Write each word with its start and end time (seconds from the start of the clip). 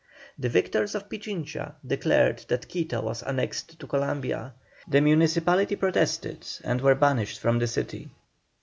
The 0.39 0.49
victors 0.49 0.95
of 0.95 1.09
Pichincha 1.09 1.75
declared 1.85 2.45
that 2.47 2.67
Quito 2.67 3.01
was 3.03 3.21
annexed 3.21 3.79
to 3.79 3.85
Columbia. 3.85 4.55
The 4.87 4.99
municipality 4.99 5.75
protested, 5.75 6.43
and 6.63 6.81
were 6.81 6.95
banished 6.95 7.37
from 7.39 7.59
the 7.59 7.67
city. 7.67 8.09